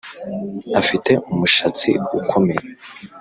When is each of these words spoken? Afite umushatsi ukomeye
Afite 0.81 1.11
umushatsi 1.31 1.89
ukomeye 2.21 2.63